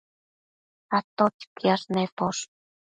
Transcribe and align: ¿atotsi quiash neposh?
¿atotsi 0.97 1.45
quiash 1.57 1.85
neposh? 1.93 2.43